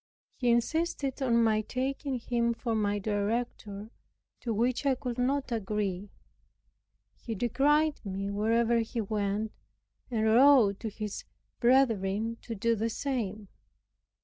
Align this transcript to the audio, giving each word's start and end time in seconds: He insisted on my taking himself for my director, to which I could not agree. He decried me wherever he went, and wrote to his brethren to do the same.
He 0.35 0.49
insisted 0.49 1.21
on 1.21 1.43
my 1.43 1.61
taking 1.61 2.17
himself 2.17 2.63
for 2.63 2.73
my 2.73 2.97
director, 2.97 3.91
to 4.39 4.51
which 4.51 4.83
I 4.83 4.95
could 4.95 5.19
not 5.19 5.51
agree. 5.51 6.09
He 7.13 7.35
decried 7.35 8.03
me 8.03 8.31
wherever 8.31 8.79
he 8.79 8.99
went, 8.99 9.51
and 10.09 10.25
wrote 10.25 10.79
to 10.79 10.89
his 10.89 11.23
brethren 11.59 12.37
to 12.41 12.55
do 12.55 12.75
the 12.75 12.89
same. 12.89 13.47